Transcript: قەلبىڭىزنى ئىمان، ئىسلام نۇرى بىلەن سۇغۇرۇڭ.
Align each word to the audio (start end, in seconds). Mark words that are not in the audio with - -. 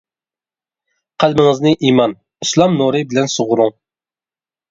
قەلبىڭىزنى 1.23 1.73
ئىمان، 1.89 2.15
ئىسلام 2.45 2.79
نۇرى 2.81 3.01
بىلەن 3.11 3.31
سۇغۇرۇڭ. 3.37 3.73